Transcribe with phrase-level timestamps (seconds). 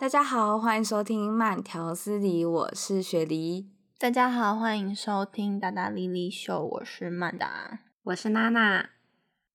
[0.00, 3.66] 大家好，欢迎收听慢条斯理，我是雪梨。
[3.98, 8.88] 大家好，欢迎收听达达莉莉秀，我是曼达，我是娜娜。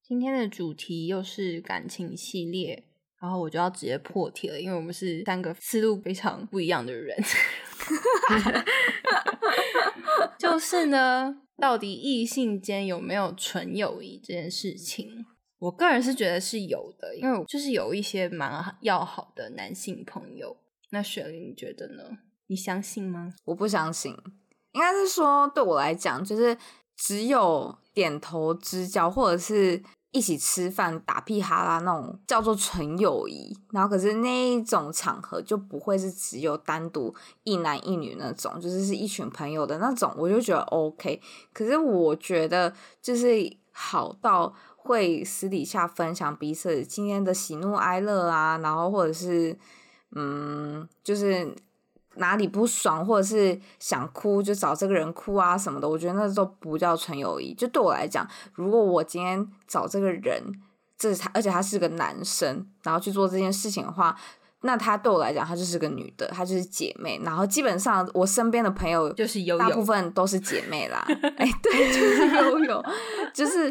[0.04, 2.84] 今天的主题又是感情系列，
[3.20, 7.18] 然后我就要直接破题了，因为我们是三个思路非常不一样的人。
[10.44, 15.26] 就是呢，到底异性间有没有纯友谊这件事情？
[15.58, 20.58] 我个人是觉得是有的，因为就是有一些蛮要好的男性朋友。
[20.90, 22.04] 那雪梨你觉得呢？
[22.48, 23.34] 你相信吗？
[23.46, 24.12] 我不相信，
[24.74, 26.58] 应该是说对我来讲，就是
[26.98, 29.82] 只有点头之交，或者是
[30.14, 33.54] 一起吃饭打屁哈啦那种叫做纯友谊。
[33.72, 41.22] 然后可是那一种场合就不会是只有单独一男一女那种，就是是一群朋友的那种，我就觉得 OK。
[41.52, 44.56] 可是我觉得就是好到。
[44.86, 49.58] 会私底下分享彼此今天的喜怒哀乐啊，然后或者是
[50.12, 51.56] 嗯，就是
[52.16, 57.54] 哪里不爽或者是想哭就找这个人哭啊什么的，我觉得那都不叫纯友谊。
[57.54, 60.44] 就对我来讲，如果我今天找这个人，
[60.98, 64.16] 这是他，而且他是个男生，然后去做这件事情的话。
[64.66, 67.20] 那她对我来讲，她就是个女的，她就是姐妹。
[67.22, 71.04] 然后基本上我身边的朋友就是悠悠，大部分都是姐妹啦。
[71.36, 72.86] 哎、欸，对，就是悠悠，
[73.34, 73.70] 就是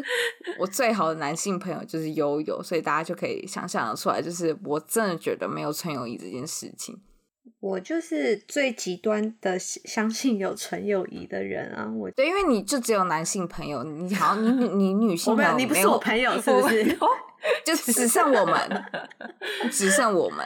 [0.59, 7.01] 我最好的男性朋友就是悠悠，所以大家就可以想象的出来，就是我真的觉得没有纯友谊这件事情。
[7.59, 11.89] 我就是最极端的相信有纯友谊的人啊！
[11.95, 16.97] 我对，因为你就只有男性朋友，你好像你你女性朋友，你不是我朋友是不是？
[17.65, 18.83] 就只剩我们，
[19.71, 20.45] 只剩我们。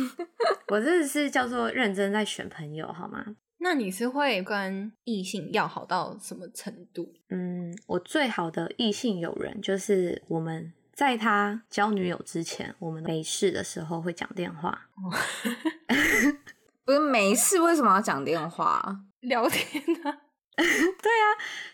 [0.68, 3.24] 我这是叫做认真在选朋友，好吗？
[3.58, 7.12] 那你是会跟异性要好到什么程度？
[7.30, 14.88] 嗯，我最好的异性友人就是我们在他交女友之前，我们没事的时候会讲电话。
[16.84, 20.18] 不是没事，为什么要讲电话聊天呢？
[20.56, 21.26] 对啊，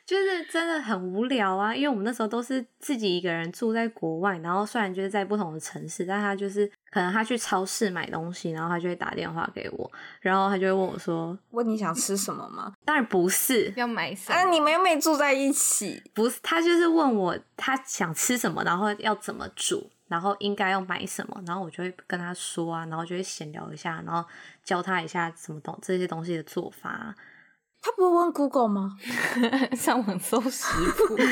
[0.07, 9.91] 就是真的很无聊啊，因为我们那时候都是自己一个人住在国外，然后虽然就是在不同的城市，但他就是可能他去超市买东西，然后他就会打电话给我，
[10.21, 14.39] 然后他就会问我说：“问你想吃什么吗？” 当然不是，要买什么？
[14.39, 24.25] 啊，你们又没住在一起，不是，他就是问我他想吃什么，然后要怎么煮，然后应该要买什么，然后我就会跟他说啊，然后就会闲聊一下，然后
[24.63, 27.13] 教他一下什么东这些东西的做法。
[27.89, 28.97] 他不会问 Google 吗？
[29.75, 31.17] 上网搜食谱。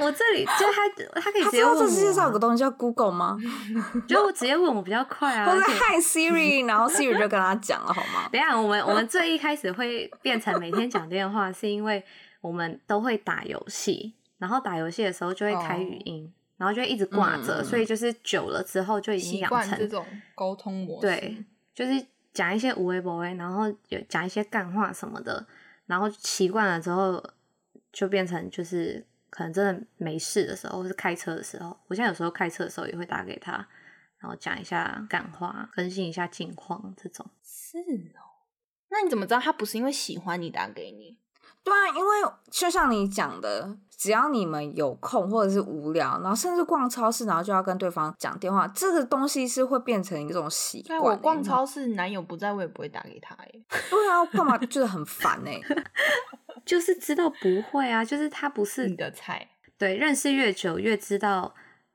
[0.00, 0.88] 我这里就他，
[1.20, 1.80] 他可以直接问我。
[1.80, 3.36] 他知道这世界上有个东西叫 Google 吗？
[4.08, 5.44] 就我直接问我比较快啊。
[5.44, 8.28] 或者 Hi Siri，然后 Siri 就跟他讲了，好吗？
[8.30, 12.02] 等一下，我们我们最一开始会变成每天讲电话，是因为
[12.40, 16.30] 我们都会打游戏，然后打游戏的时候就会开语音，oh.
[16.58, 21.08] 然后就会一直挂着，嗯，所以就是久了之后就已经养成这种沟通模式。
[21.08, 21.44] 对，
[21.74, 22.06] 就是。
[22.32, 25.46] 讲一些无微不微，然后有讲一些干话什么的，
[25.86, 27.22] 然后习惯了之后，
[27.92, 33.52] 就变成就是可能真的没事的时候，或是开车的时候，我现在有时候开车的时候也会打给他，
[34.18, 37.24] 然后讲一下干话，更新一下近况这种。
[37.42, 38.48] 是哦，
[38.88, 41.19] 那你怎么知道他不是因为喜欢你打给你？
[41.62, 42.10] 对啊，因为
[42.50, 50.98] 就像你讲的，只要你们有空或者是无聊，然后甚至逛超市，然后就要跟对方讲电话，这个东西是会变成一种习惯。
[50.98, 53.34] 对，我逛超市，男友不在，我也不会打给他。
[53.34, 53.50] 哎，
[53.90, 55.60] 对啊，干嘛就是很烦哎，
[56.64, 59.48] 就是知道不会啊，就是他不是你的菜。
[59.76, 61.54] 对，认识越久越知道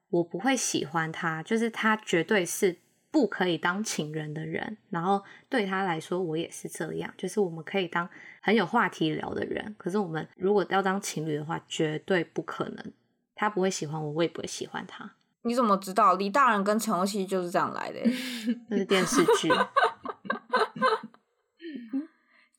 [0.09, 2.79] 我不会喜欢他，就是他绝对是。
[3.11, 8.09] 不可以当情人的人，然后对他来说，我也是这样，就是我们可以当
[8.45, 9.73] 很有话题聊的人。
[9.75, 12.93] 可是我们如果要当情侣的话，绝对不可能。
[13.33, 15.13] 他不会喜欢我，我也不会喜欢他。
[15.41, 16.13] 你怎么知道？
[16.13, 17.99] 李大人跟陈欧熙就是这样来的，
[18.69, 19.49] 那是电视剧。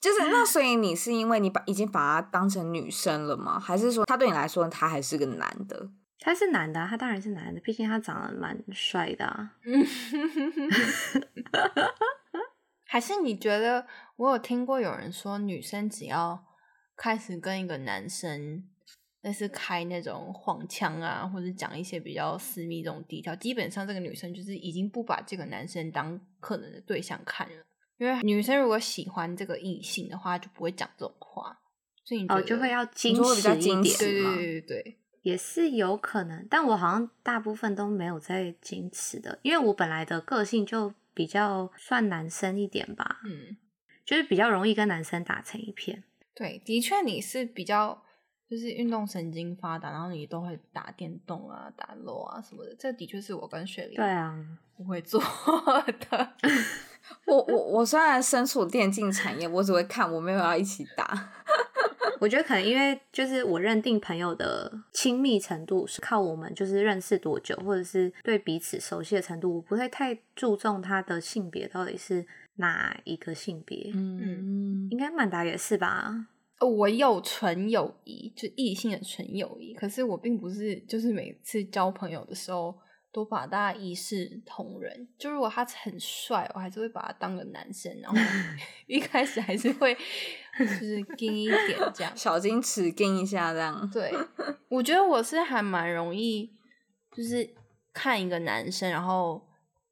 [0.01, 3.61] 就是那，所以你是因为你把已经把他当成女生了吗？
[3.61, 5.89] 还是说他对你来说他还是个男的？
[6.19, 9.53] 他是男的，他当然是男的，毕竟他长得蛮帅的啊。
[12.87, 13.87] 还是你觉得？
[14.17, 16.43] 我有听过有人说，女生只要
[16.97, 18.65] 开始跟一个男生，
[19.21, 27.65] 那是开那种黄腔啊，或者讲一些比较私密这种低调，基本上这个女生就是已经不把这个男生当可能的对象看了。
[27.99, 31.59] 因为女生如果喜欢这个异性的话，就不会讲这种话，
[32.05, 34.99] 所以你就会要矜持一点，对对对。
[35.23, 43.23] 也是有可能，但我好像大部分都没有在矜持的，因为我本来的个性就比较算男生一点吧。
[43.25, 43.57] 嗯，
[44.05, 46.05] 就是比较容易跟男生打成一片。
[46.35, 48.05] 对，的确你是比较
[48.48, 52.75] 就是运动神经发达，然后你都会打电动啊、打 LOL 啊什么的。
[52.78, 54.37] 这的确是我跟雪莉对啊
[54.76, 55.20] 不会做
[56.10, 56.32] 的。
[57.25, 61.32] 我我我虽然身处电竞产业，我只会看，我没有要一起打。
[62.19, 73.90] 我觉得可能因为就是我认定朋友的亲密程度是靠我们就是认识多久，或者是对彼此熟悉的程度，我不会太注重他的性别到底是哪一个性别。
[73.93, 76.26] 嗯，应该曼达也是吧？
[76.61, 82.75] 我有纯友谊，就异性的纯友谊，可是我并不是就是每次交朋友的时候。
[83.12, 88.19] 都把大家一视同仁，就如果他很帅，我还是会把他当个男生，然后
[88.87, 89.97] 一开始还是会
[90.58, 93.88] 就是矜一点这样， 小矜持矜一下这样。
[93.91, 94.12] 对，
[94.69, 96.53] 我觉得我是还蛮容易，
[97.17, 97.55] 就是
[97.94, 99.43] 看一个男生，然后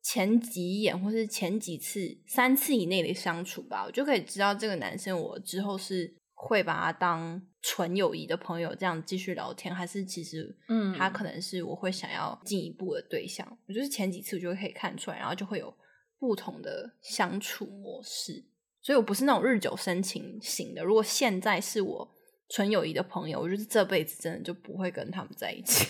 [0.02, 6.14] 前几眼或是前几次三次以内的相处吧，我就可以知道这个男生我之后是。
[6.36, 13.46] 会把他当纯友谊的朋友这样继续聊天，还是其实，嗯，他可能是我会想要进一步的对象。
[13.50, 15.74] 嗯、我就是前几次我就可以看出来，然后就会有
[16.18, 18.44] 不同的相处模式。
[18.82, 20.84] 所以我不是那种日久生情型的。
[20.84, 22.14] 如果现在是我
[22.50, 25.86] 纯友谊的朋友，我就是这辈子真的就不会跟他们在一起。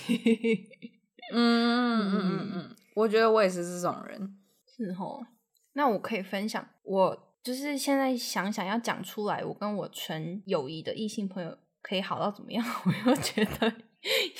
[1.33, 4.39] 嗯嗯嗯嗯，我觉得我也是这种人，
[4.77, 5.27] 是齁。
[5.73, 7.34] 那我可以分享我。
[7.45, 12.65] 就是现在想想要讲出来，我跟我纯友谊的异性朋友可以好到怎么样？
[12.87, 13.73] 我又觉得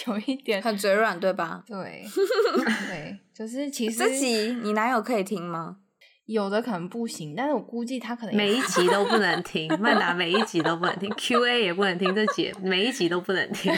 [0.07, 1.63] 有一点很嘴软，对吧？
[1.67, 2.03] 对，
[2.89, 5.77] 对，就是其实这集你男友可以听吗？
[6.25, 13.71] 有的可能不行，但是我估计他可能每一集都不能听， 曼达每一集都不能听，Q&A 也不能听，这节每一集都不能听。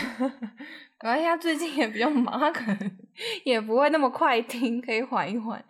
[1.00, 2.90] 而且他最近也比较忙，他可能
[3.44, 5.61] 也不会那么快听，可以缓一缓。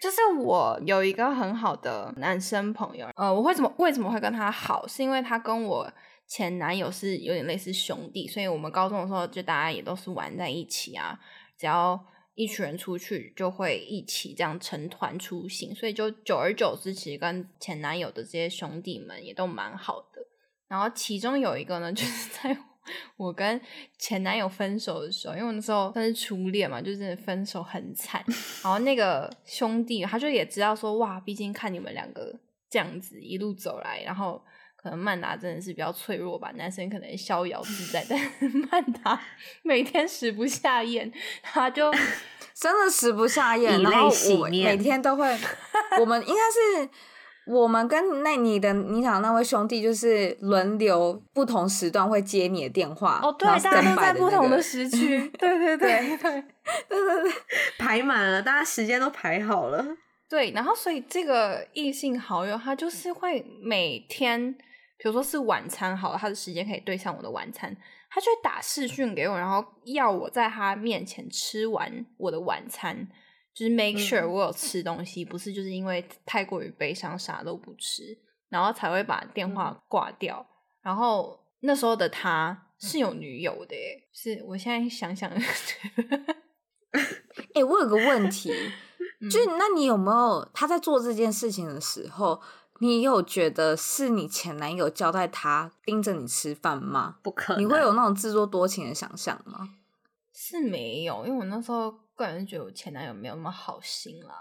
[0.00, 4.86] 就是我有一个很好的男生朋友，呃，我会怎么为什么会跟他好？
[4.86, 5.90] 是因为他跟我
[6.26, 11.18] 前男友是有点类似兄弟，所以我们高中的时候就大家也都是玩在一起啊。
[11.58, 11.98] 只要
[12.34, 20.26] 一群人出去，就会一起这样成团出行，所以就久而久之，其实跟前男友的这些兄弟们也都蛮好的。
[20.68, 22.56] 然后其中有一个呢，就是在。
[23.16, 23.60] 我跟
[23.98, 28.24] 前男友分手的时候，因为我那时候算是初恋嘛，就真的分手很惨。
[28.62, 32.34] 然后那个兄弟他就也知道说，哇，毕竟看你们两个
[32.68, 34.42] 这样子一路走来，然后
[34.76, 39.20] 可能曼达真的是比较脆弱吧，男生可能逍遥自在，但 是曼达
[39.62, 41.90] 每天食不下咽，他就
[42.52, 44.08] 真的食不下咽，然后
[44.38, 45.26] 我每天都会，
[46.00, 46.90] 我们应该是。
[47.46, 56.42] 我们跟那你的你想那位兄弟就是轮流不同时段会接你的电话哦，对，大家都在不同的时区， 对对对对对
[56.88, 57.32] 对对，
[57.78, 59.84] 排满了，大家时间都排好了。
[60.28, 64.52] 对，然后所以这个异性好友他就是会每天，
[64.96, 67.76] 比如说是晚餐好了，他的时间可以对上我的晚餐，
[68.10, 73.06] 他就会打视讯给我，然后要我在他面前吃完我的晚餐。
[73.54, 78.18] 就是 make sure 我有吃东西，嗯、不是就是因为太过于悲伤啥都不吃，
[78.48, 80.44] 然后才会把电话挂掉。
[80.48, 80.50] 嗯、
[80.82, 85.40] 然后那时候的他是有女友的耶，是我现在想想，哎、
[87.54, 88.52] 欸，我有个问题，
[89.30, 92.42] 就是那你有没有他在做这件事情的时候，
[92.80, 97.18] 你有觉得是你前男友交代他盯着你吃饭吗？
[97.22, 99.68] 不可能，你会有那种自作多情的想象吗？
[100.32, 102.02] 是没有，因为我那时候。
[102.14, 104.34] 个人觉得我前男友没有那么好心啦。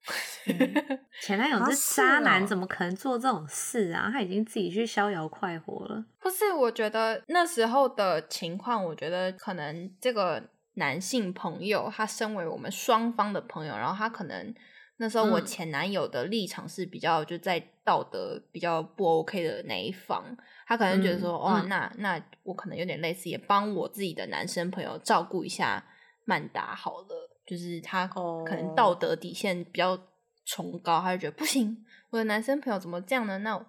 [0.46, 4.08] 嗯、前男友是渣男，怎么可能做这种事啊？
[4.10, 6.02] 他已经自己去逍遥快活了。
[6.18, 10.42] 不是，我觉得那时候的情况，我觉得可能这个
[10.74, 14.54] 男性朋友，他身为我们双方的朋友，然后他可能
[14.96, 20.24] 那时候我前男友的立场是比较就在道德比较不 OK 的那一方，
[20.66, 25.84] 他可能觉得说，嗯、哦，那那我可能有点类似，也帮我自己的男生朋友照顾一下。
[26.30, 29.98] 曼达好了，就是他可能道德底线比较
[30.44, 33.38] 崇高，他就觉得不行，我的男生朋友怎么这样呢？
[33.38, 33.66] 那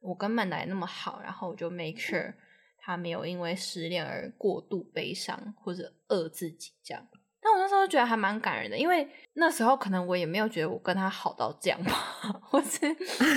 [0.00, 2.34] 我跟曼达也那么好，然后我就 make sure
[2.78, 7.06] 他没有因为失恋而过度悲伤或者饿自己这样。
[7.70, 11.92] 但我那时候觉得还蛮感人的，因为那时候可能我也没有觉得我跟他好到这样吧，
[12.42, 12.84] 或是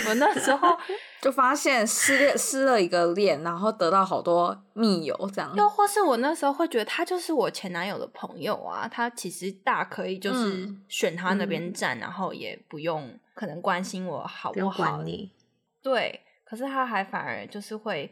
[0.07, 0.75] 我那时候
[1.21, 15.31] 就发现失恋失了一个恋，然后得到好多密友这样，又或是我那时候会觉得他就是我前男友的朋友啊，他其实大可以就是选他那边站，嗯、然后也不用可能关心我好不好，不你。
[15.81, 18.11] 对，可是他还反而就是会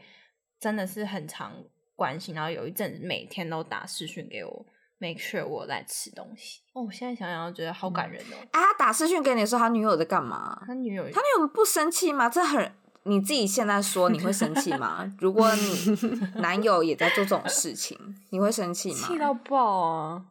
[0.59, 1.51] 真的是很常
[1.95, 4.65] 关心，然后有一阵子每天都打视讯给我。
[5.01, 6.61] Make sure 我在吃东西。
[6.73, 8.35] 哦，我现在想想觉得好感人哦。
[8.51, 10.61] 哎、嗯，啊、他打视讯给你说他女友在干嘛？
[10.65, 12.29] 他女友，他女友不生气吗？
[12.29, 12.71] 这很，
[13.03, 15.11] 你自己现在说你会生气吗？
[15.19, 15.97] 如果你
[16.39, 17.97] 男友也在做这种事情，
[18.29, 19.07] 你会生气吗？
[19.07, 20.25] 气到爆啊！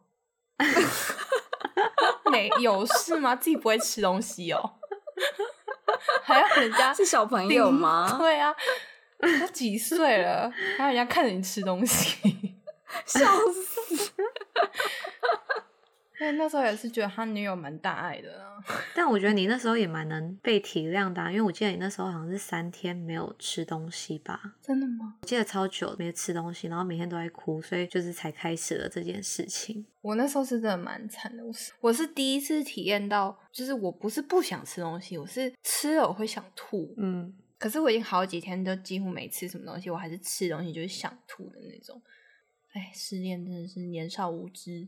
[2.31, 3.35] 没有事吗？
[3.35, 4.77] 自己不会吃东西哦，
[6.23, 8.15] 还要人家是小朋友吗？
[8.17, 8.55] 对啊，
[9.19, 12.55] 都几岁了，还要人家看着你吃东西，
[13.05, 14.11] 笑死！
[16.37, 18.45] 那时候也是觉得他女友蛮大爱的，
[18.93, 24.39] 但我觉得你那时候也蛮能被体谅的啊，因为我记得你那时候好像是三天没有吃东西吧？
[24.61, 25.17] 真的吗？
[25.23, 29.83] 我记得超久没吃东西，然后每天都在哭，所以就是才开始了这件事情。
[30.01, 36.93] 我那时候是真的蛮惨的，我是我是第一次体验到，就是我不是不想吃东西，我是吃了我会想吐。
[36.97, 41.99] 嗯，可是我已经好几天都几乎没吃什么东西，我还是吃东西就是想吐的那种。
[42.73, 44.87] 哎，失恋真的是年少无知。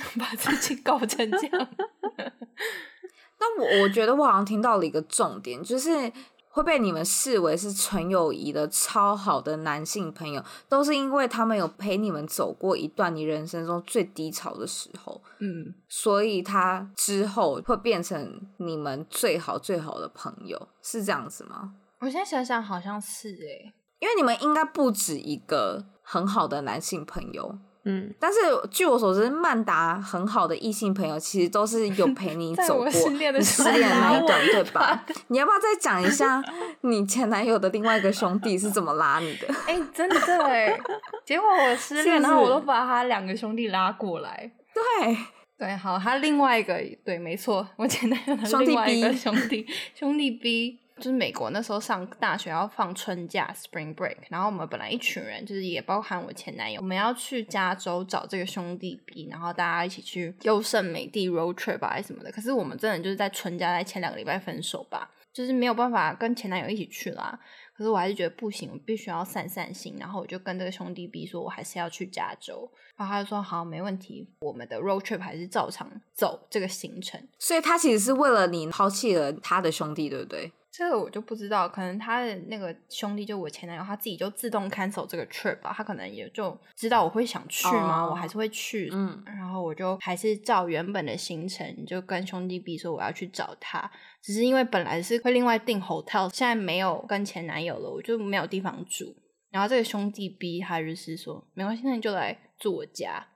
[0.18, 1.68] 把自己搞成这样，
[2.16, 6.10] 但我我觉得我好像听到了一个重点，就是
[6.48, 21.74] 会被你们视为是纯友谊的超好的男性朋友，都是因为他们有陪你们走过一段你人生中最低潮的时候，嗯，所以他之后会变成你们最好最好的朋友，是这样子吗？
[21.98, 27.58] 我现在想想好像是诶，因为你们应该不止一个很好的男性朋友。
[27.84, 28.38] 嗯，但是
[28.70, 35.02] 据我所知，曼达很好的异性朋友其实都是有陪你 走过失恋那一段，对吧？
[35.28, 36.42] 你要不要再讲一下
[36.82, 39.46] 你前男友的另外一个兄弟是怎么拉你的？
[39.66, 40.78] 哎、欸，真的对，
[41.24, 44.52] 结果我失恋，然后我都把他两个兄弟拉过来。
[44.74, 45.16] 对
[45.56, 50.80] 对，好，他另外一个对，没错，我前男友的另外一个兄弟兄弟 B。
[51.00, 62.30] 就是美国那时候上大学要放春假 （Spring Break），然后我们本来一群人，就是也包含我前男友，我们要去加州找这个兄弟 B，然后大家一起去优胜美地 road trip 啊，还什么的。
[62.30, 67.40] 可是我们真的就是在春假在前两个礼拜分手吧，就是没有办法跟前男友一起去啦。
[67.74, 77.26] 可是我还是觉得不行，我必须要散散心，然后我就跟这个兄弟 B 说，我还是要去加州，然后他就说好，没问题，我们的 road trip 还是照常走这个行程。
[77.38, 80.52] 所以他其实是为了你抛弃了他的兄弟，对不对？
[80.72, 88.12] 这个我就不知道，可能他的那个兄弟就我前男友，他自己就自动 cancel 这个 trip 吧，他可能也就知道我会想去吗，oh.
[88.12, 93.90] 我还是会去，嗯，然后我就还是照原本的行程，就跟兄弟 B 说我要去找他，
[94.22, 99.16] 只是因为本来是会另外订 hotel，现在没有跟前男友了，我就没有地方住，
[99.50, 103.26] 然后这个兄弟 B 他就是说没关系，那你就来住我家，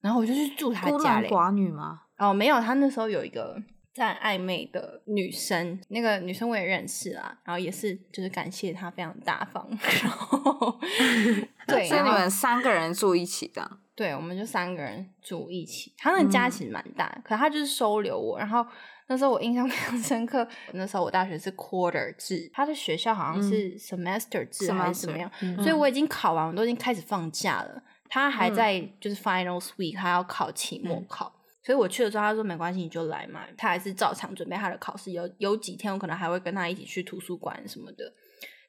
[0.00, 2.00] 然后我就去住他家嘞，寡女吗？
[2.16, 3.62] 哦，没有，他那时候有一个。
[3.92, 9.68] 在暧昧的女生，那个女生我也认识啦，然后也是就是感谢她非常大方，
[10.02, 10.78] 然后
[11.66, 13.78] 对，所以你们三个人住一起的？
[13.96, 15.92] 对，我们就三个人住一起。
[15.98, 18.38] 他那个家其实蛮大，嗯，可他就是收留我。
[18.38, 18.64] 然后
[19.08, 27.82] 那时候我印象非常深刻，那时候我大学是 quarter 制，他的学校好像是 semester 制还是怎么样，嗯，所以我已经考完，我都已经开始放假了。
[28.08, 31.32] 他还在就是 finals week，他要考期末考。
[31.34, 33.42] 嗯所以我去了之后，他说没关系，你就来嘛。
[33.56, 38.12] 他还是照常准备他的考试，有有几天我可能还会跟他一起去图书馆什么的。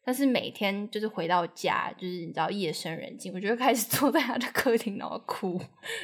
[0.03, 5.61] 但是每天就是回到家，就是你知道夜深人静，我就会开始 坐在他的客厅然后哭，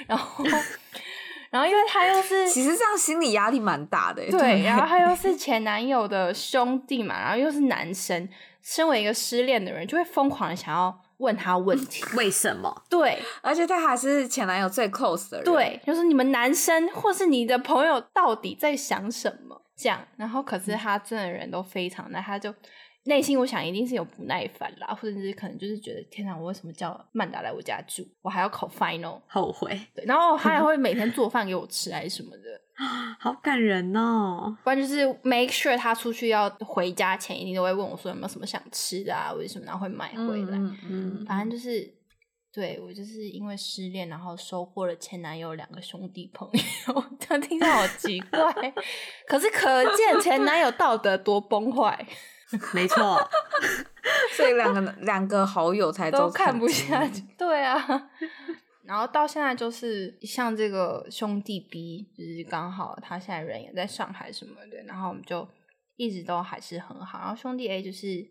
[0.08, 0.46] 然后
[1.50, 8.29] 然后因为他又是其实这样心理压力蛮大的，对，然后他又是前男友的兄弟嘛，然后又是男生，
[8.62, 11.01] 身为一个失恋的人，就会疯狂的想要。
[11.18, 12.84] 问他问题， 为什么？
[12.90, 15.46] 对，而且他还是前男友最 close 的人。
[15.46, 19.62] 对，就是你们男生或是你的朋友到底在想什么？
[19.76, 22.54] 这样，然后可是他真的人都非常那，他就
[23.08, 28.06] 内心我想一定是有不耐烦啦，或者是可能就是觉得天哪，我为什么叫曼达来我家住？
[28.22, 29.80] 我还要考 final，后悔。
[29.96, 32.62] 对，然后他还会每天 做饭给我吃，还是什么的。
[33.20, 34.56] 好感人哦！
[34.64, 40.58] 不然就是 make sure 他出去要回家前，一定都会问我说有没有什么想吃的啊，为什么然后会买回来。
[40.58, 41.92] 嗯，嗯，反正就是
[42.54, 48.40] 对我就是因为失恋，然后收获了前男友两个兄弟朋友，这样听起来好奇怪。
[49.28, 52.06] 可是可见前男友道德多崩坏，
[52.74, 53.18] 没错。
[54.36, 57.24] 所以两个两个好友才都看不下去。
[57.38, 58.10] 对啊。
[58.86, 65.46] 然后到现在就是像这个兄弟 B，就是刚好他现在人也在上海什么的，然后我们就
[65.98, 67.20] 一直都还是很好。
[67.20, 68.25] 然后兄弟 A 就是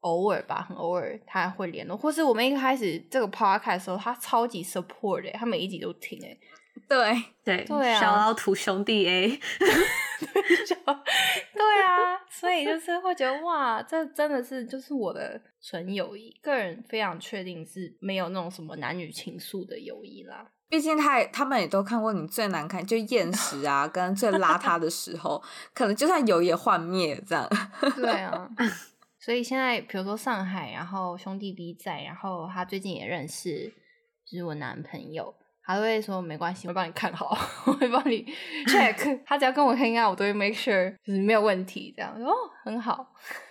[0.00, 6.38] 偶尔吧，很偶尔他会联络，或是我们一开始这个 podcast 的时候，他超级 support 的，他每一集都听诶。
[6.86, 9.40] 对对对啊，小老土兄弟 A，
[11.54, 20.50] 对啊，所以就是会觉得哇，这真的是就是我的纯友谊，个人非常确定是没有那种什么男女情愫的友谊啦。
[20.68, 25.40] 毕竟他也他们也都看过你最难看、就厌食啊，跟最邋遢的时候，
[25.72, 27.48] 可能就算有也幻灭这样。
[27.94, 28.50] 对啊，
[29.20, 33.72] 所以现在比如说上海，然后兄弟 B 在，然后他最近也认识，
[34.26, 35.34] 就是我男朋友。
[35.66, 38.24] 他都会说没关系，我会帮你看好，我会帮你
[38.66, 39.20] check。
[39.24, 42.32] 他只要跟我 hang out，我都会 make sure 就是没有问题，这样哦，
[42.64, 43.12] 很好。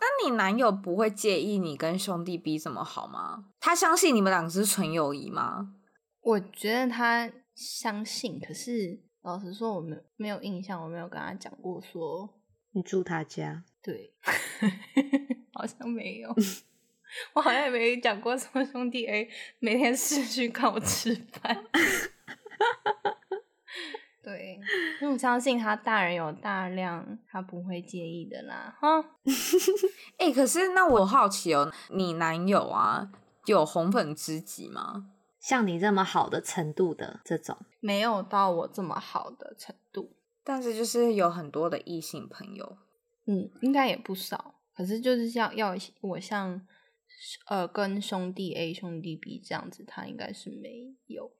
[0.00, 3.46] 那你男友不会介意你跟兄弟比怎么好吗？
[3.58, 5.74] 他相信你们两个是纯友谊吗？
[6.20, 12.28] 我觉得他相信，可是老实说，我没有没有印象，我没有跟他讲过说
[12.72, 14.14] 你住他家，对，
[15.52, 16.32] 好像没有。
[17.32, 21.64] 我好像也没讲过什么兄弟 A 每天视讯看我吃饭，
[24.22, 24.60] 对，
[25.00, 29.00] 因为我相信他大人有大量，他不会介意的啦，哈。
[30.18, 33.10] 哎、欸，可是那我好奇哦，你男友啊
[33.46, 35.10] 有红粉知己吗？
[35.40, 40.12] 像你这么好的程度的这种，没有到我这么好的程度，
[40.44, 42.76] 但是就是有很多的异性朋友，
[43.26, 46.66] 嗯，应该也不少，可是就是像要我像。
[47.46, 51.32] 呃，跟兄弟 A、兄弟 B 这样子，他应该是没有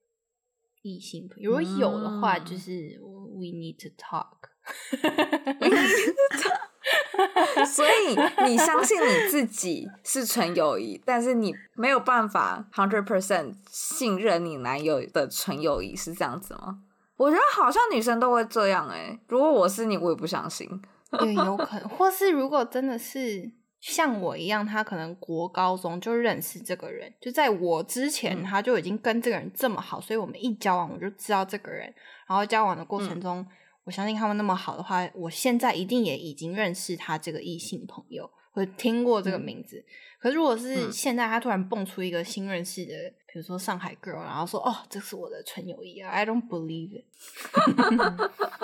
[0.83, 1.51] 异性朋友。
[1.51, 4.49] 如果有的话，就是 we need to talk。
[7.67, 8.17] 所以
[8.49, 16.83] 你相信你自己是纯友谊，但是你没有办法 hundred percent 信任你男友的纯友谊，是这样子吗？
[17.17, 19.21] 我觉得好像女生都会这样哎、欸。
[19.29, 20.69] 如果我是你，我也不相信。
[21.13, 23.51] 对，有可能，或是如果真的是。
[23.81, 31.95] 像我一样，他可能国高中就认识这个人，就在我之前，他就已经跟这个人这么好，所以我们一交往我就知道这个人。
[32.27, 33.47] 然后交往的过程中，嗯、
[33.85, 39.79] 我相信他们那么好的话，我现在一定也已经认识他这个异性朋友，或者听过这个名字。
[39.79, 39.85] 嗯、
[40.21, 42.93] 可是如果是现在他突然蹦出一个新认识的，
[43.33, 47.05] 比如说上海 girl，然后说哦，这是我的纯友谊啊，I don't believe it。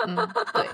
[0.05, 0.15] 嗯，
[0.53, 0.67] 对。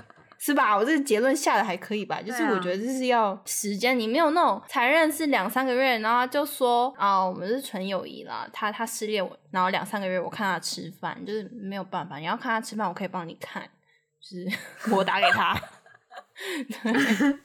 [0.44, 0.76] 是吧？
[0.76, 2.20] 我这个结论下的还可以吧？
[2.20, 8.44] 就是我觉得这是要时间，你没有那种才认识两三个月，然后就说啊，我们是纯友谊啦。
[8.52, 12.18] 他他失恋我，然后两三个月我看他吃饭，就是没有办法。
[12.18, 13.62] 你要看他吃饭，我可以帮你看，
[14.20, 14.58] 就是
[14.92, 15.56] 我打给他。
[16.82, 17.38] 对，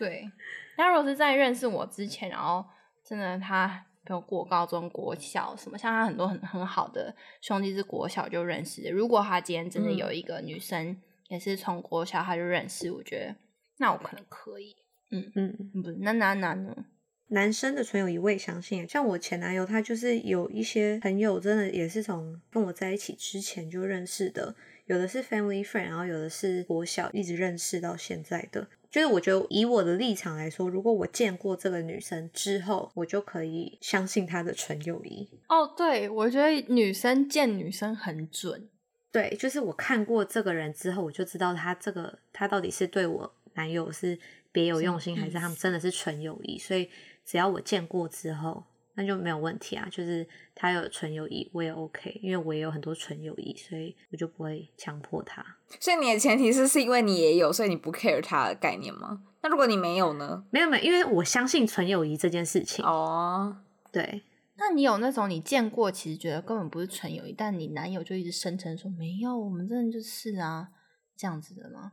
[0.00, 0.30] 对。
[0.78, 2.64] 那如果是在认识我之前，然后
[3.04, 8.90] 真的他比如过高中、国小什么，像他很多很很好的兄弟是国小就认识的。
[8.90, 10.98] 如果他今天真的有一个女生。
[11.28, 13.34] 嗯也是从国小他就认识，我觉得
[13.78, 14.76] 那我可能可以，
[15.10, 16.86] 嗯嗯，不是那男男呢？
[17.28, 28.68] 男生的纯友谊我也相信，像我前男友，他就是有一些朋友，真的也是从跟我在一起之前就认识的，有的是 family friend，然后有的是国小一直认识到现在的。
[28.88, 35.28] 就是我觉得以我的立场来说，如果我见过这个女生之后，我就可以相信她的纯友谊。
[35.48, 38.68] 哦，对，我觉得女生见女生很准。
[39.16, 44.18] 对，就是我看过这个人之后，我就知道他这个他到底是对我男友是
[44.52, 46.58] 别有用心，还是他们真的是纯友谊。
[46.58, 46.90] 所以
[47.24, 49.88] 只要我见过之后，那就没有问题啊。
[49.90, 55.42] 就是他有纯友谊，我也 OK，因为我也有很多纯友谊，所以我就不会强迫他。
[55.80, 59.22] 所以你的前提是是因为你也有，所以你不 care 他的概念吗？
[59.40, 60.44] 那如果你没有呢？
[60.50, 62.84] 没有没有，因为我相信纯友谊这件事情。
[62.84, 63.56] 哦，
[63.90, 64.24] 对。
[64.58, 70.70] 那你有那种你见过，其实觉得根本不是纯友谊，但你男友就一直声称说没有，我们真的就是啊，
[71.14, 71.92] 这样子的吗？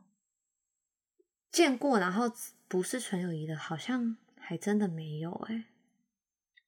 [1.52, 2.32] 见过，然后
[2.67, 5.65] 不是纯友谊的，好像还真的没有哎、欸。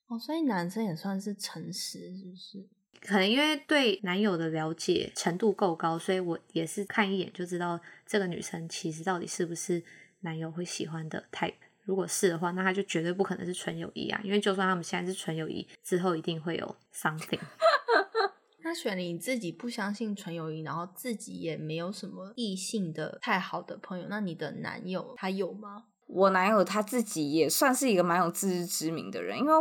[0.07, 2.69] 哦，所以男生也算是诚实，是不是？
[3.01, 9.83] 可能因为对男友的了解程度够高，所以我也是看一眼就知道这个女生其实到底是不是
[10.21, 11.53] 男友会喜欢的 type。
[11.85, 14.19] 如果是的话，那他就绝对不可能是纯友谊啊！
[14.23, 17.39] 因为就算他们现在是纯友谊，之后一定会有 something。
[18.63, 25.83] 那选你自己不相信纯友谊，然后自己也没有什么异性的太好的朋友，那你的男友他有吗？
[26.07, 29.51] 我男友他自己也算是一个蛮有自知之明的人，因为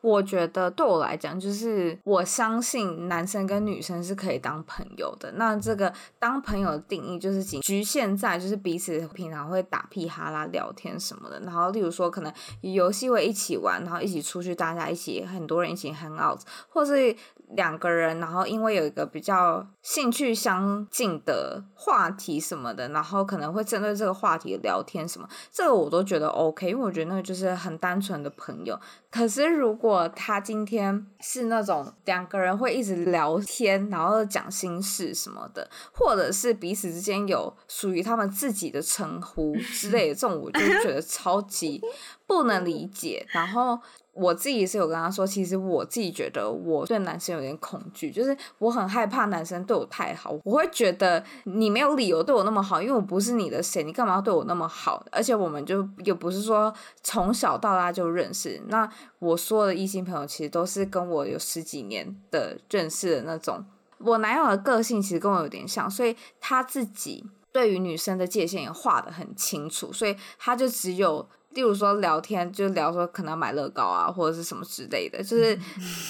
[0.00, 0.30] 我。
[0.30, 5.32] 觉得对我来讲，就是我相信男生跟女生是可以当朋友的。
[5.32, 11.40] 那这个当朋友的定义，就是仅局限在就是彼此平常会打屁哈啦聊天什么的。
[11.40, 17.12] 然后，例如说可能游戏会一起玩，然后一起出去，大家一起很多人一起 hang out，或是
[17.56, 28.78] 两个人，然后因为有一个比较兴趣相近的话题什么的，然后可能会针对这个话题聊天什么，这个我都觉得 OK，因为我觉得那个就是很单纯的朋友。
[29.10, 41.82] 可是如果他今天是那种两个人会一直聊天，然后讲心事什么的，或者是彼此之间有属于他们自己的称呼之类的，这种我就觉得超级
[42.30, 43.26] 不能理解。
[43.30, 43.76] 然后
[44.12, 55.04] 我自己是有跟他说，其实我自己觉得我对男生有点恐惧，就是我很害怕男生对我太好，我会觉得你没有理由对我那么好，因为我不是你的谁，你干嘛要对我那么好？
[55.10, 58.62] 而且我们就也不是说从小到大就认识。
[58.68, 58.88] 那
[59.18, 63.64] 我说的异性朋友，其实都是跟我有十几年的认识的那种。
[63.98, 75.58] 我男友的个性其实跟我有点像，所以他自己对于女生的界限也画得很清楚，所以他就只有，例如说聊天就聊说可能要买乐高啊或者是什么之类的，就是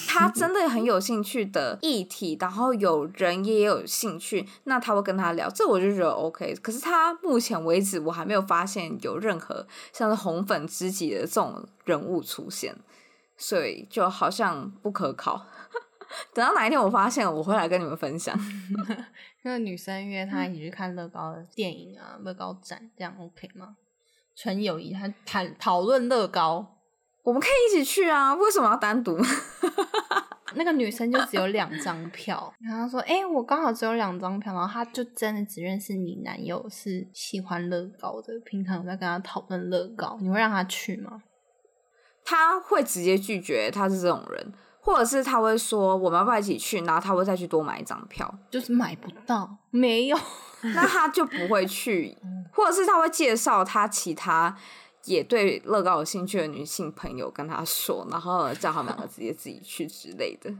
[0.07, 6.53] 他真的很有兴趣的议题，然后有人也有兴趣，那他会跟他聊，这我就觉得 OK。
[6.61, 12.75] 可是他目前为止我还没有发现有任何像是红粉知己的这种人物出现，
[13.35, 15.45] 所以就好像不可靠。
[16.35, 18.37] 等到哪一天我发现，我会来跟你们分享。
[19.43, 23.77] 那女生约他一起去看乐高的电影啊，乐高展，这样 OK 吗？
[24.41, 26.79] 纯友谊，他谈讨论乐高，
[27.21, 29.15] 我们可以一起去啊，为什么要单独？
[30.55, 41.21] 那个女生就只有两张票，然后她说：“哎、欸，我刚好只有两张票。”然后她就真的只认识你男友是喜欢乐高的，平常有在跟他讨论乐高，你会让他去吗？
[42.25, 44.51] 他会直接拒绝，他是这种人。
[44.81, 50.17] 或者是他会说，我们要不要一起去，然后他会再去多买一张票，就是买不到，没有，
[50.73, 52.17] 那他就不会去。
[52.51, 54.57] 或者是他会介绍他其他
[55.05, 60.51] 也对乐高有兴趣的女性朋友跟他说，然后叫他们两个直接自己去之类的。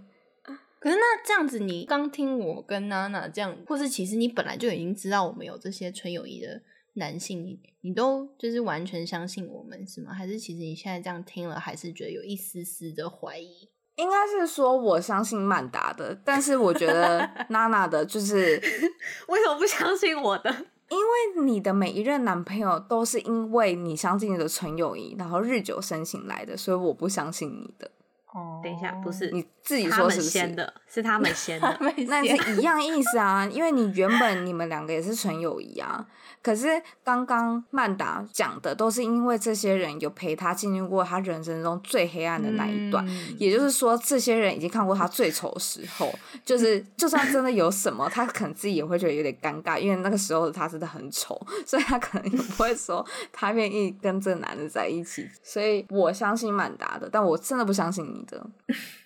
[0.80, 6.62] 可是那这样子，你刚听我跟娜娜这样，或是其实你本来就已经知道我们有这些纯友谊的
[6.94, 10.14] 男性，你你都就是完全相信我们是吗？
[10.14, 13.70] 还是其实你现在这样听了，还是觉得有一丝丝的怀疑？
[14.02, 18.60] 应该是说我相信曼达的，但是我觉得 娜娜的就是
[19.30, 20.50] 为什么不相信我的？
[20.90, 27.92] 因为你的每一任男朋友都是因为你相信你的纯友谊，然后日久生情来的，所以我不相信你的。
[28.34, 33.46] 哦，等一下，不是你自己说是不是先的，是他们先的， 那是 一样意思啊。
[33.52, 36.06] 因为你原本你们两个也是纯友谊啊。
[36.44, 36.70] 可是
[37.04, 46.12] 刚刚曼达讲的都是因为这些人有陪他经历过他人生中最黑暗的那一段，嗯、也就是说，这些人已经看过他最丑的时候，
[46.44, 55.30] 就是 就算真的有什么，他可能自己也会觉得有点尴尬，因为那个时候的他真的很丑，所以他可能也不会说他愿意跟这个男的在一起。
[55.44, 58.44] 所以我相信曼达的，但我真的不相信你的。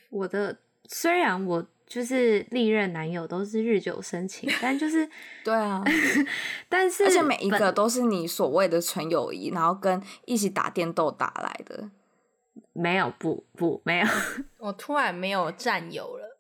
[0.10, 1.66] 我的虽然我。
[1.88, 5.08] 就是历任男友都是日久生情，但就是
[5.46, 5.84] 对啊，
[6.68, 11.92] 但是而且每一个都是你所谓的纯友谊，然后跟一起打电动打来的，
[12.74, 14.08] 没有不不没有，
[14.58, 16.40] 我突然没有战友了，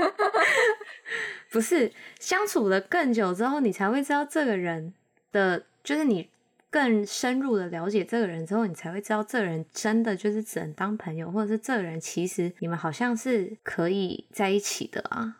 [1.50, 4.92] 不是相处了更久之后，你才会知道这个人
[5.32, 6.28] 的，就是你。
[6.70, 15.38] 更深入的了解这个人之后，你才会知道这个人真的就是只能当朋友，或者是这个人其实你们好像是可以在一起的啊。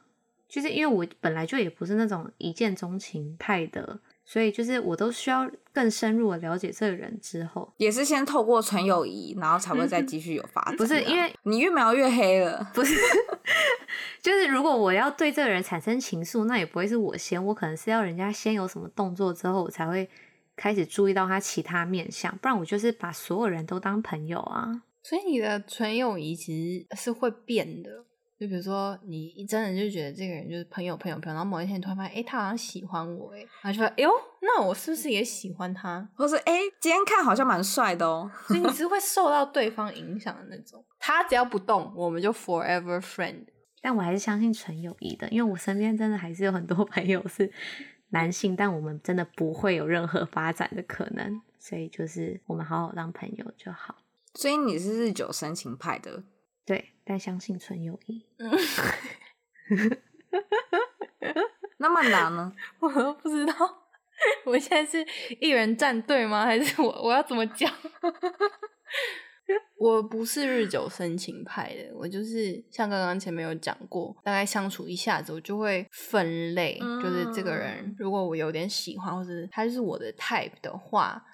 [0.48, 10.76] 就是因为我本来就也不是那种一见钟情派的，所以就是我都需要更深入的了解这个人之后，也是先透过纯友谊，然后才会再继续有发展。
[10.76, 12.92] 不是因为你越描越黑了，不是，
[14.20, 20.10] 就是如果我要对这个人产生情愫，那也不会是我先，我可能是要人家先有什么动作之后，我才会。
[20.56, 24.82] 开始注意到他其他面相，不然我就是把所有人都当朋友啊。
[25.02, 27.90] 所以你的纯友谊其实是会变的，
[28.38, 34.10] 就比如说你真的就觉得这个人就是朋友朋友朋友，然后某一天你突然发现，哎、欸，他好像喜欢我，哎，然后就说，哎呦，
[34.42, 36.06] 那我是不是也喜欢他？
[36.14, 38.30] 或是哎、欸，今天看好像蛮帅的哦。
[38.46, 40.84] 所以你是 会受到对方影响的那种。
[40.98, 43.46] 他只要不动，我们就 forever friend。
[43.80, 47.50] 但我还是相信纯友谊的，因为我身边真的还是有很多朋友是。
[48.11, 53.96] 男性，但我们真的不会有任何发展的可能，所以就是我们好好当朋友就好。
[54.35, 56.23] 所以你是日久生情派的，
[56.64, 58.25] 对，但相信纯友谊。
[61.79, 62.53] 那曼达呢？
[62.81, 63.55] 我都不知道，
[64.44, 65.07] 我现在是
[65.40, 66.44] 一人战队吗？
[66.44, 67.73] 还是我我要怎么讲？
[69.78, 81.24] 我不是日久生情派的，我就是像刚刚前面有讲过，大概相处一下子，我就会分类，嗯、就是这个人如果我有点喜欢，或是他就是我的 type 的话，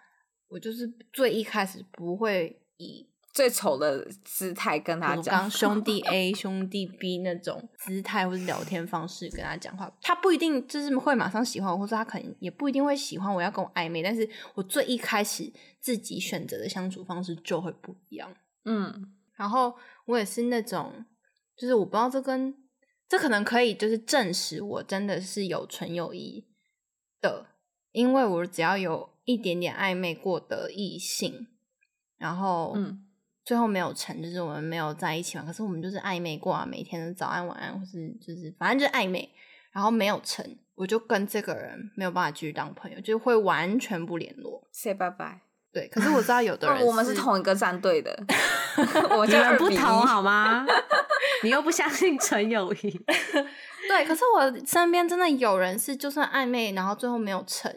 [0.48, 3.08] 我就是最一开始不会以。
[3.36, 18.34] 最丑的姿态跟他讲，刚兄 弟 A 兄弟 B 那种姿态或是聊天方式跟他讲话，他不一定就是会马上喜欢我，或者他可能也不一定会喜欢我要跟我暧昧，但是我最一开始自己选择的相处方式就会不一样。
[18.64, 19.74] 嗯，然后
[20.06, 21.04] 我也是那种，
[21.54, 22.54] 就是我不知道这跟
[23.06, 26.46] 这可能可以就是证实我真的是有纯友谊
[27.20, 27.48] 的，
[27.92, 31.48] 因为我只要有一点点暧昧过的异性。
[32.18, 33.05] 然后嗯，
[33.46, 35.44] 最后没有成，就是我们没有在一起嘛。
[35.46, 39.30] 可是我们就是暧昧过啊，每天的早安晚安，或是就是反正就是暧昧，
[39.72, 45.40] 然后没有成，我就跟这个人没有办法继续当朋友，就会完全不联络，say 拜拜。
[45.72, 48.10] 对，可是我知道有的 人、哦，我们是同一个战队的，
[49.16, 50.66] 我 你们不同好吗？
[51.44, 53.00] 你又不相信纯友谊？
[53.88, 57.70] 对，可是我身边真的有人是，就算暧昧，然后最后没有成，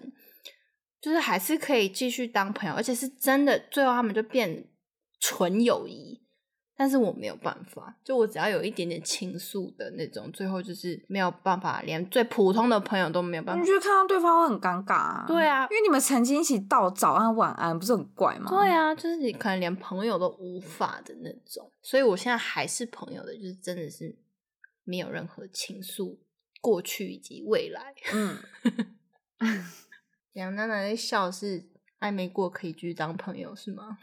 [1.02, 4.66] 就是还是可以继续当朋友，而且是真的，最后他们就变
[5.20, 6.22] 纯友谊。
[6.82, 13.60] 但是我没有办法，就我只要有一点点倾诉的那种，最后就是没有办法，连最普通的朋友都没有办法。
[13.62, 15.26] 你觉得看到对方会很尴尬啊？
[15.28, 18.50] 对啊，因为你们曾经一起道早安晚安，不是很怪吗？
[18.50, 21.70] 对啊，就是你可能连朋友都无法的那种。
[21.82, 24.18] 所以我现在还是朋友的，就是真的是
[24.86, 26.18] 没有任何倾诉
[26.62, 27.94] 过去以及未来。
[28.14, 28.38] 嗯，
[30.32, 31.66] 杨娜娜在笑，是
[32.00, 33.98] 暧昧过可以继续当朋友是吗？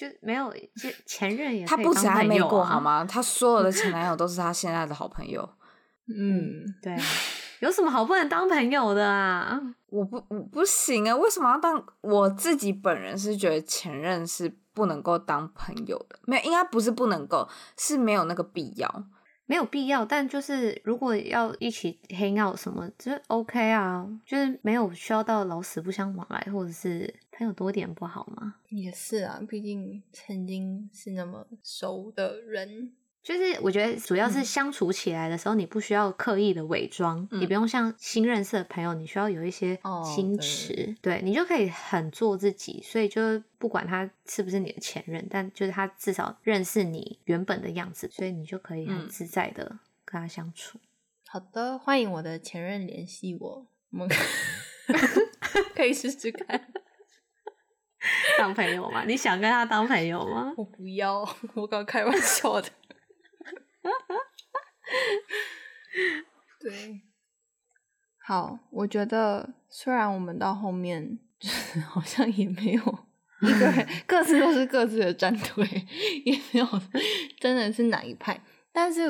[0.00, 3.04] 就没有前 前任也、啊、他不止暧昧过好吗？
[3.04, 5.46] 他所有的前男友都是他现在的好朋友。
[6.08, 6.96] 嗯，对，
[7.60, 9.60] 有什么好不能当朋友的啊？
[9.88, 11.14] 我不我不行啊！
[11.14, 11.84] 为什么要当？
[12.00, 19.04] 我自己本人是觉得前任是不能够当朋友的，没有，应该不是不能够，是没有那个必要。
[19.50, 28.54] 没有必要，但就是如果要一起 hang out 什么，就是 OK 啊，就是没有需要到老死不相往来，或者是朋友多点不好吗？
[28.68, 32.92] 也是啊，毕竟曾经是那么熟的人。
[33.22, 42.82] 就是我觉得主要是相处起来的时候，你不需要刻意的伪装，嗯、也不用像新认识的朋友，你需要有一些矜持，哦、对，对你就可以很做自己。
[42.82, 43.20] 所以就
[43.58, 50.78] 不管他是不是你的前任，但就是他至少认识你原本的样子，所以你就可以很自在的跟他相处。
[50.78, 50.88] 嗯、
[51.28, 54.08] 好的，欢迎我的前任联系我，我们
[55.76, 56.72] 可以试试看
[58.38, 59.04] 当朋友吗？
[59.04, 60.54] 你想跟他当朋友吗？
[60.56, 61.20] 我不要，
[61.54, 62.68] 我刚开玩笑的。
[66.60, 67.00] 对，
[68.26, 72.98] 好，我觉得虽然我们到后面就 是好像也没有
[73.42, 75.66] 一个人各自都是各自的战队，
[76.24, 76.66] 也没有
[77.38, 79.08] 真的是哪一派，但是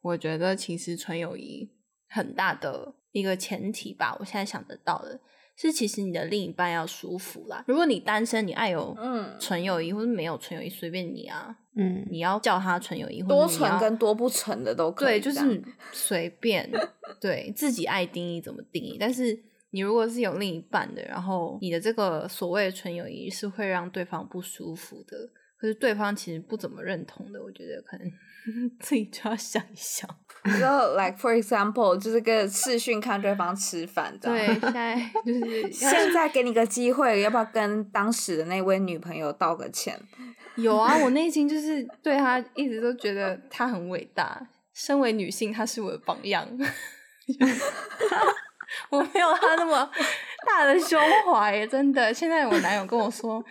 [0.00, 1.72] 我觉得其实纯友谊
[2.08, 5.20] 很大的一个前提吧，我现在想得到的。
[5.56, 7.64] 是，其实你的另一半要舒服啦。
[7.68, 11.56] 如果你单身，你爱有嗯纯友谊，或者没有纯友谊，随便你啊。
[11.74, 15.18] 嗯，你要叫他纯友谊，多纯跟多不纯的都可以。
[15.18, 15.62] 对，就是
[15.92, 16.70] 随便，
[17.20, 18.96] 对自己爱定义怎么定义。
[18.98, 19.38] 但是
[19.70, 25.16] 你如果是有另一半的，然后你的这个所谓的纯友谊是会让对方不舒服的，
[25.56, 28.06] 可是对方其实不怎么认同的，我觉得可能。
[28.80, 30.08] 自己就要想一想，
[30.60, 40.00] 然后，like for example，就是跟视讯看对方吃饭，对，现在就是 现在给你个机会，要不要跟当时的那位女朋友道个歉？
[40.56, 46.46] 有啊，我内心就是对她一直都觉得她很伟大，身为女性，她是我的榜样。
[48.90, 49.88] 我没有她那么
[50.46, 52.12] 大的胸怀，真的。
[52.12, 53.42] 现在我男友跟我说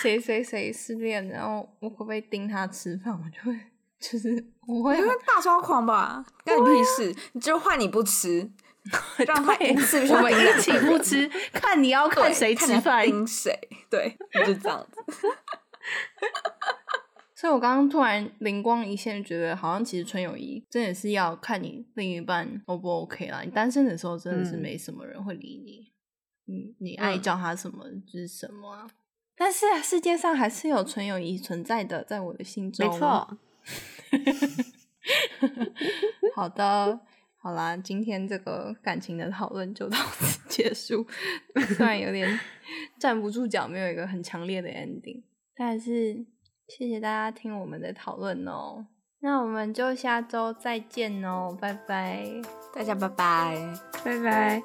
[0.00, 3.58] 谁谁谁失恋，然后我会不会盯他吃饭，我就会。
[4.02, 7.14] 就是我会大抓狂吧，干你屁事！
[7.34, 8.50] 你就换你不吃，
[9.26, 13.56] 让他一次我们一起不吃，看你要看谁吃饭，盯谁，
[13.88, 15.00] 对，就这样子。
[17.36, 23.42] 所以我刚刚突然灵光一现，觉得好像其实纯友谊真的是要看你另一半 O 不 OK 啦。
[23.42, 25.92] 你单身的时候真的是没什么人会理你，
[26.52, 28.86] 嗯，你爱叫他什么就是什么啊。
[29.36, 33.38] 但是世界上还是有纯友谊存在的，在我的心中，没错。
[36.34, 37.00] 好的，
[37.36, 41.06] 好啦，今天这个感情的讨论就到此结束。
[41.76, 42.38] 虽然有点
[42.98, 45.22] 站不住脚，没有一个很强烈的 ending，
[45.56, 46.24] 但是
[46.68, 48.86] 谢谢大家听我们的讨论哦。
[49.20, 52.26] 那我们就下周再见哦，拜拜，
[52.74, 53.56] 大家拜拜，
[54.04, 54.62] 拜拜。